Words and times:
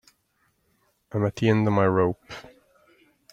I'm 1.11 1.27
at 1.27 1.35
the 1.35 1.47
end 1.49 1.67
of 1.67 1.73
my 1.75 1.85
rope. 1.85 2.23